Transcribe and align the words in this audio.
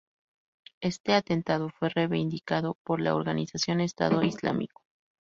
Este 0.79 1.13
atentado 1.13 1.69
fue 1.69 1.89
reivindicado 1.89 2.75
por 2.83 2.99
la 2.99 3.13
organización 3.13 3.81
Estado 3.81 4.23
Islámico. 4.23 4.81